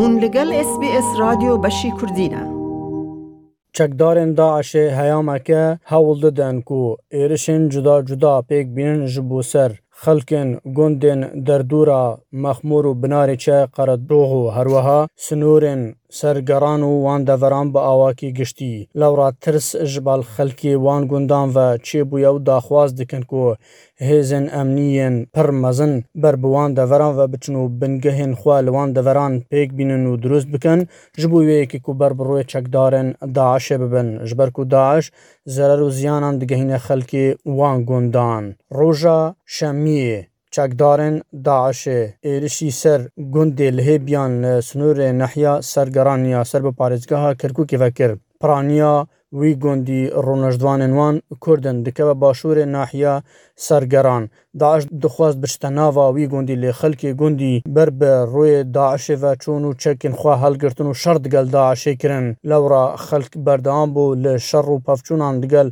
[0.00, 2.42] هون لگل اس بی اس رادیو بشی کردینه
[3.72, 9.72] چکدارن داعش هیام که هاول دادن کو ایرشن جدا جدا پیک بینن جبو سر
[10.02, 10.48] خلکن
[10.78, 15.82] گندن دردورا مخمور بناری چه قرد روغو هروها سنورن
[16.18, 22.30] سەرگەڕان و وان دەڤەران بە ئاواکی گشتی لەورا ترس ژبال خەلکی وان گوندان و چێبووە
[22.34, 23.42] و داخواز دکن کۆ
[24.08, 25.92] هێزن ئەمنیەن پڕ مەزن
[26.22, 30.80] بربوان دەڤەران و بچن و بنگەهێن خوا لەوان دەڤەران پێک بینن و دروست بکەن
[31.20, 35.04] ژبوو وەیەکی و بربڕۆی چەکدارن داعاشە ببن ژبەر و داعش
[35.54, 37.26] زەرەر و زیانان دگەهینە خەلکی
[37.58, 38.44] وان گوندان
[38.78, 39.20] ڕۆژە
[39.54, 40.18] شەمیە
[40.56, 41.16] چکدارن
[41.48, 41.82] داعش
[42.26, 43.00] ایرشی سر
[43.34, 44.32] گند لحی بیان
[44.68, 48.10] سنور نحیا سرگرانیا سر به پارزگاه کرکو که وکر
[48.40, 48.94] پرانیا
[49.40, 51.14] وی گندی رونجدوان انوان
[51.46, 53.14] کردن دکه باشور نحیا
[53.58, 59.64] سرگران داعش دخواست بشتناوا وی گوندی لی خلکی گوندی بر به روی داعش و چون
[59.64, 64.36] و چکن خوا حل گرتن و شر دگل داعش کرن لورا خلک بردام بو ل
[64.38, 65.70] شر و پفچونان دگل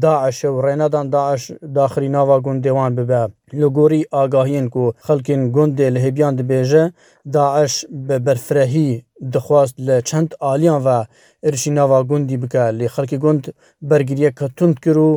[0.00, 3.28] داعش و رینادان داعش داخلی ناوا گوندیوان ببه
[3.62, 6.92] لګوري آگاهین کو خلکین ګوندې له بیان د بیجه
[7.32, 9.02] داعش به برفرهی
[9.32, 11.04] دخواست له چند عالیان و
[11.42, 13.42] ارشینا و ګوندې بکاله خلک ګوند
[13.90, 15.10] برګریه کتون کړو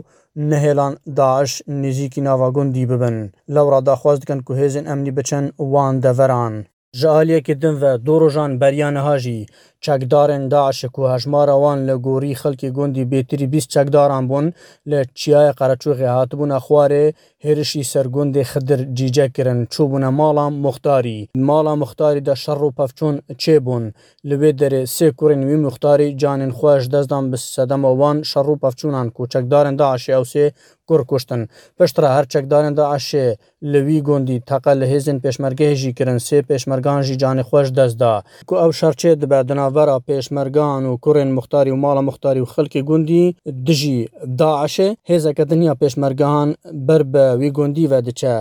[0.50, 3.18] نهێلان داعش نزیکی ناواگوندی ببن
[3.54, 6.54] لەورا داخواست دکەن و هێزن ئەمنی بچەن وان دەڤەران
[7.00, 9.42] ژەهالەکی دم و دۆڕۆژان بەریانەهاژی
[9.86, 14.48] چەکدارن داعشێک و هەژماراوان لە گۆری خەڵکی گوندی بێتری بیست چەکداران بوون
[14.92, 17.06] لە چیایە قەرەچوغی هاتبووە خوارێ
[17.46, 23.84] هێرشی سەرگوندی خدر جیجەکردن چوبوونە ماڵام مختاری ماڵا مختاریدا شەڕ و پەفچون چێبوون
[24.30, 29.76] لەوێ دەرێ سێ کوڕین وی مختاری جانین خوۆش دەستدان بە سەدەمەوان شەڕ و پەفچونان کوچەکدارن
[29.82, 30.46] داعشێ ئەو سێ
[30.88, 31.42] کوڕ کوشتن
[31.78, 33.26] پشترا هەر چەکدارن داعشێ
[33.72, 38.14] لەوی گوندی تەقە لە هێزن پێشمەرگەهێژی کردن سێ پێشمەرگانژی جانی خۆش دەستدا
[38.48, 43.26] کو ئەو شەرچێ دەبەردنا نوبرا پێشمەرگان و کوڕێن مختاری و ماڵە مختاری و خەلکی گوندی
[43.68, 43.98] دژی
[44.42, 46.48] داعشێ هێزەکە دنیا پێشمەرگان
[46.88, 48.36] بەر بە وی گوندی و دچە.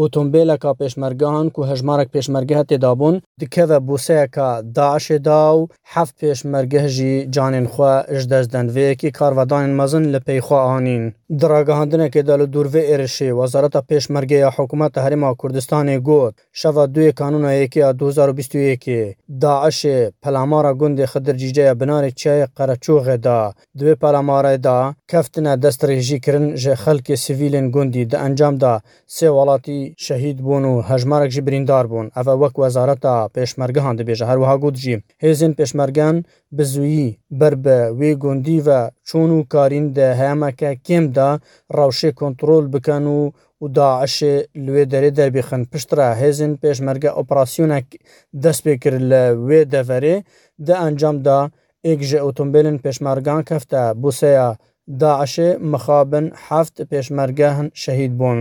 [0.00, 5.62] ئۆتۆمبیلەکە پێشمەرگان و هەژمارک پێشمەرگە هەتێدابوون دکەوە بوسەیەەکە داعشێدا و
[5.94, 11.04] هەفت پێشمەرگەژی جانێنخوا ژ دەستدەنوەیەکی کارڤدانین مەزن لە پێیخواانین.
[11.30, 17.78] дарагаҳандине ки далу дурве эришӣ вазарата пешмаргия ҳукумати ҳарима курдистоне гуд шава дуи канунае ки
[17.78, 26.46] а 2021 даъиши паламара гунди хидирҷиҷая бинари чияи қарачӯғе да дуи паламаре да кафтина дастрêjîkirin
[26.62, 28.72] ji xelkê sivîlên gundî di encam da
[29.16, 34.26] sê welatî şehîd bûn û hejmarek jî birîndar bûn ev e wek wezareta pêşmergehan dibêje
[34.26, 36.24] herwiha got jî hêzên pêşmergen
[36.56, 41.30] bi zûyî ber bi wê gundî ve چۆن و کارین دەهامەکە کێمدا
[41.76, 43.20] ڕاوشێ کۆنتترۆل بکەن و
[43.62, 44.34] و داعشێ
[44.64, 47.88] لێ دەرێ دەربیخن پشترا هێزن پێشمەرگە ئۆپراسسیونێک
[48.42, 50.16] دەست پێ کرد لە وێ دەڤەرێ
[50.66, 51.40] دە ئەنجامدا
[51.86, 54.48] ئێکژە ئۆتۆمبیلن پێشمەرگان کەفتە بوسەیە
[55.00, 58.40] داعشێ مخابن هەفت پێشمەرگە هەن شەهید بوون.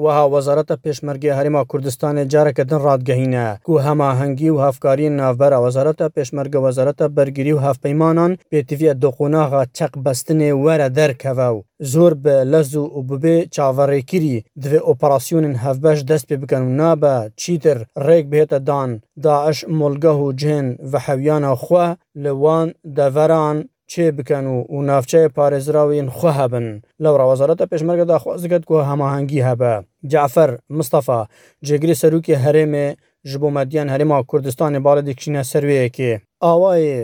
[0.00, 7.06] وها وەزارەتە پێشمەرگی هەرێما کوردستانی جارەکەدن ڕادگەهینە و هەماهنگگی و هەفکاری ناوبەر وەزارەتە پێشمەرگە وەزارەتە
[7.16, 13.36] بەرگری و هەفپەیمانان پێتیڤە دۆقۆناغا چەق بەستنێ وەرە دەرکەوە و زۆر بە لەز و ببێ
[13.54, 18.90] چاوەڕێکیری دوێ ئۆپەراسیونن هەفبەش دەست پێ بکەن و نابە چیتر ڕێک بهێتە دان
[19.24, 21.86] داعش مۆلگە و جێن و حەویانە خوا
[22.24, 23.58] لەوان دەڤەران
[23.92, 26.66] چێ بکەن و و ناوچەیە پارێزراوین خو هەبن
[27.02, 29.72] لەورا وەزارەتە پێشمەرگەدا خوازگەت کو هەماهنگگی هەبە
[30.12, 31.20] جعفر مستەفا
[31.66, 32.88] جێگری سەرروکی هەرێمێ
[33.30, 36.12] ji bo mediyan herêma Kurdistanê balê dikişîne serveyekê.
[36.52, 36.98] Awayê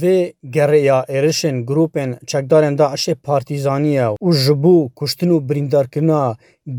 [0.00, 0.18] vê
[0.56, 6.22] geriya êrişên grupên çekdarên da eşê partîzaniye û ji bo kuştin û birîndarkirina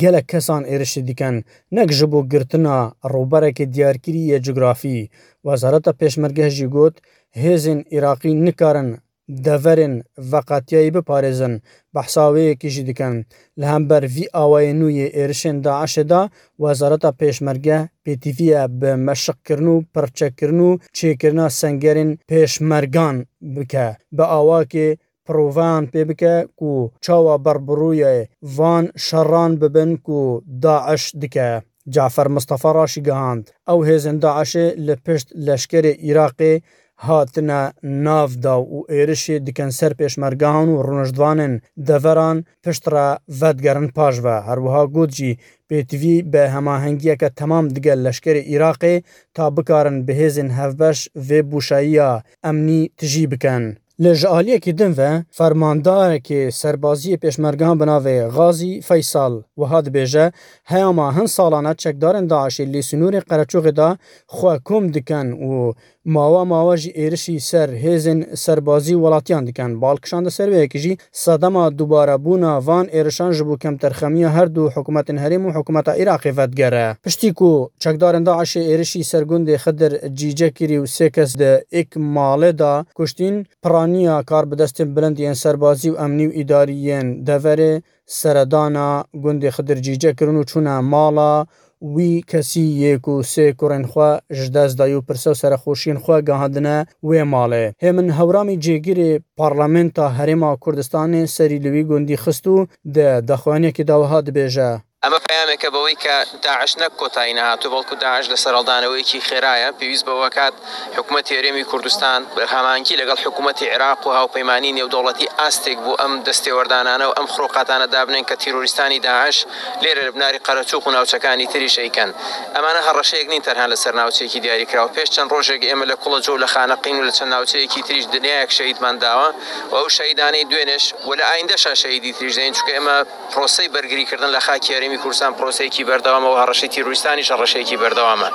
[0.02, 1.36] gelek kesan êrişî dikin
[1.78, 2.78] nek ji bo girtina
[3.14, 5.10] roberekê diyarkirî ye cografî
[5.46, 6.96] Wezareta pêşmergeh jî got
[7.42, 8.90] hêzên Iraqî nikarin
[9.30, 11.54] deverên veqetiyayî biparêzin
[11.96, 13.14] behsaweyekê jî dikin
[13.60, 19.86] li hember vî awayê nû yê êrişên Daişê da wezareta pêşmerge pêtîviya bi meşiqkirin û
[19.94, 28.90] pirçekirin û çêkirina sengerên pêşmergan bike bi awakê provan pê bike ku çawa berbiroyê van
[28.98, 31.62] şeran bibin ku Daeş dike.
[31.90, 33.46] Cafer Mustafa raşî gihand.
[33.68, 36.62] Ew hêzên Daişê li pişt leşkerê Iraqê
[36.96, 41.54] hatine navda û êrişê dikin ser pêşmergehan û rûnişdvanên
[41.88, 43.08] deveran pişt re
[43.40, 45.32] vedgerin paş ve herwiha got jî
[45.70, 49.04] pêtivî bi hemahengiyeke temam digel leşkerê Iraqê
[49.36, 53.66] ta bikarin bihêzên hevbeş vê bûşeyiya emnî tijî bikin.
[54.04, 60.32] Li ji aliyekî din ve fermandarekê serbaziyê pêşmergehan bi navê Gazî Feysal wiha dibêje
[60.64, 63.98] heyama hin salane çekdarên Daişê lê sunûrê Qereçoxê da
[64.34, 65.74] xwe kom dikin û
[66.08, 69.82] Mava mava jî êrişî ser hêzên serbazî welatiyan dikin.
[69.82, 75.44] Balkişan da serveyekî jî sedema dubarabûna van êrişan ji bo kemterxemiya her du hikûmetên herêm
[75.48, 76.98] û hikûmeta Iraqê vedgere.
[77.04, 82.58] Piştî ku çekdarên da eşê êrişî sergundê xidir cîcekirî û sê kes de ek malê
[82.60, 89.50] da kuştîn piraniya kar bi destên bilindiyên serbazî û emnî û îdariyên deverê seredana gundê
[89.58, 91.46] xidircîce kirin û çûna mala
[91.94, 94.10] وی کەسی یەک و سێ کوڕێنخوا
[94.40, 96.78] ژدەستدای و پرسە و سەرخۆشیینخوا گەهدنە
[97.10, 103.84] وێ ماڵێ هێمن هەورامی جێگیری پارلمنتا هەرێما کوردستانی سەری لەوی گوندی خست و دە دەخوانێکی
[103.90, 104.72] داوەها دەبێژە
[105.08, 106.16] ئەمە پامێکە بەوەی کە
[106.46, 110.56] داعش نەک کۆتایی نهاتوو بەڵکو داعش لە سەرڵدانەوەیکی خێرایە پێویست بەوەکات
[110.98, 117.14] حکوومەت هێرێمی کوردستان بەرهامانکی لەگەڵ حکوومەتتی عراق و هاوپەیمانی نێودوڵەتی ئاستێک بوو ئەم دەستێوەردانانە و
[117.18, 119.38] ئەم خڕۆقاتانە دابنێن کە تیرۆریستانی داعش
[119.84, 122.10] لێرە لەبناری قەرەچوق و ناوچەکانی تریشەیکەن
[122.56, 126.34] ئەمانە هەڕەشەیەک نین تەنها لە سەر ناوچێکی دیاریکراوە پێش چەند ڕۆژێک ئێمە لە کوڵە جۆ
[126.44, 129.30] لە خانەقین و لە چەند ناوچەیەکی تریش دنیایەک شەیدمانداوە
[129.72, 132.98] و ئەو شەیدانەی دوێنش و لە ئایندەشا شەیدی تریژدەین چکە ئێمە
[133.34, 138.30] پرۆسی بەرگریکردن لە خاکیێرمی هەرێمی کوردستان پرۆسەیەکی بەردەوامەوە هەڕەشەی تیرروستانیش ڕەشەیەکی بەردەوامە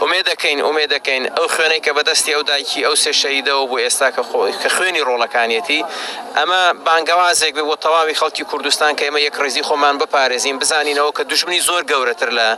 [0.00, 4.08] ئومێ دەکەین ئومێ دەکەین ئەو خوێنەی کە بەدەستی ئەو دایکی ئەو سێ شەیدەوە بۆ ئێستا
[4.16, 5.80] کە خۆی کە خوێنی ڕۆڵەکانیەتی
[6.38, 11.22] ئەمە بانگەوازێک بێ بۆ تەواوی خەڵکی کوردستان کە ئمە یەک ڕێزی خۆمان بپارێزین بزانینەوە کە
[11.30, 12.48] دژمنی زۆر گەورەتر لە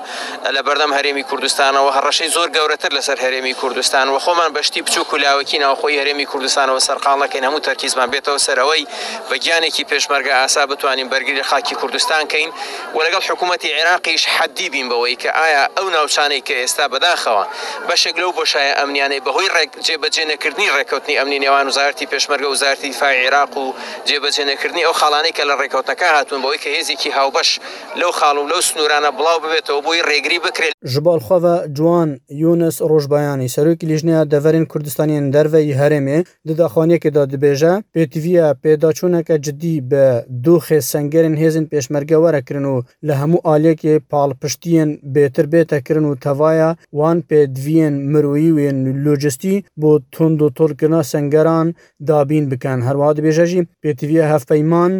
[0.55, 5.59] لە بەردەم هەرێمی کوردستانەوە هەڕەشەی زۆر گەورەتر لەسەر هەرێمی کوردستان و خۆمان بەشتی بچوو کولاوەکی
[5.65, 8.83] ناوخۆی هەرێمی کوردستانەوە سەرقاڵەکەین هەموو تەرکیزمان بێتەوە سەرەوەی
[9.29, 12.51] بە گیانێکی پێشمەرگە ئاسا بتوانین بەرگری خاکی کوردستان کەین
[12.97, 17.45] و لەگەڵ حکووم حکوومەتتی عێراقیش حەدی بین بەوەی کە ئایا ئەو ناوچانەی کە ئێستا بەداخەوە
[17.89, 19.49] بەشێک لەو بۆشایە ئەمنیانەی بەهۆی
[19.87, 23.67] جێبەجێنەکردنی ڕێکوتنی ئەمنی نێوان وزارتی پێشمەرگە وزارتی فای عێراق و
[24.09, 27.51] جێبەجێنەکردنی ئەو خاڵانەی کە لە ڕێکوتنەکە هاتون بەوەی کە هێزیکی هاوبەش
[28.01, 32.11] لەو خاڵ و لەو سنوورانە بڵاو ببێتەوە بۆی ڕێگری بکرێت ژبالخواە جوان
[32.43, 36.19] یونس ڕۆژبایانی سەرۆکی لیژنیا دەڤەرین کوردستانیان دەرەی هەرێمێ
[36.49, 40.07] دداخوانێکدا دەبێژە پێتیڤە پێداچوونەکە جدی بە
[40.45, 46.15] دوو خێ سنگەرن هێزن پێشمەرگە وەرەکردن و لە هەموو هەموو ئالێکێ پاڵپشتیان بێتر بێتەکردن و
[46.25, 51.69] تەواە وان پێدویەن مرویی وێن لۆجستی بۆ تند و تۆڵکردنا سنگەران
[52.09, 54.93] دابین بکەن هەروە دەبێژەژی پێتیویە هەفپەیمان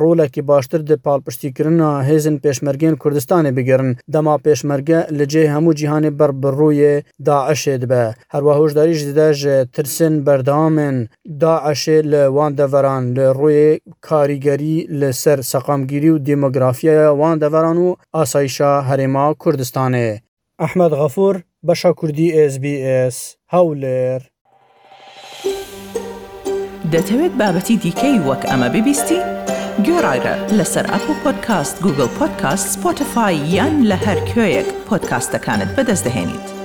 [0.00, 6.94] ڕۆلێکی باشتر دە پاڵپشتیکردنا هێزن پێشمەرگێن کوردستانی بگەرن دەما پێشمەرگە لەجێ هەموو جیهانی بربڕوویە
[7.26, 8.04] داعشێ دبە
[8.34, 9.40] هەروە هۆشداریش دەژ
[9.74, 10.96] ترسن بەردامن
[11.42, 13.66] داعشێ لە وان دەڤەران لە ڕوێ
[14.06, 20.10] کاریگەری لەسەر سەقامگیری و دموگرافیە وان دەڤەران کوردستان و ئاسایشە هەرێما کوردستانێ
[20.62, 21.34] ئەحمد غەفور
[21.66, 23.16] بەشە کوردی SسBS
[23.54, 24.20] هەولێر
[26.92, 29.20] دەتەوێت بابەتی دیکەی وەک ئەمە ببیستی؟
[29.86, 36.59] گۆڕایرە لەسەر ئەپ و پۆدکاست گوگل پۆدکاست سپۆتفاای یان لە هەر کوێیەک پۆدکاستەکانت بەدەستدەێنیت.